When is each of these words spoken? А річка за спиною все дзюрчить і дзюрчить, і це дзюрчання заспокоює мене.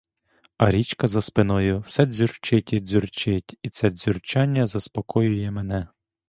А 0.57 0.69
річка 0.71 1.07
за 1.07 1.21
спиною 1.21 1.79
все 1.79 2.05
дзюрчить 2.05 2.73
і 2.73 2.79
дзюрчить, 2.79 3.59
і 3.63 3.69
це 3.69 3.89
дзюрчання 3.89 4.67
заспокоює 4.67 5.51
мене. 5.51 5.87